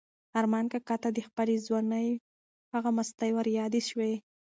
ارمان 0.39 0.65
کاکا 0.71 0.95
ته 1.03 1.09
د 1.13 1.19
خپلې 1.27 1.55
ځوانۍ 1.65 2.07
هغه 2.73 2.89
مستۍ 2.97 3.31
وریادې 3.33 3.81
شوې. 3.89 4.13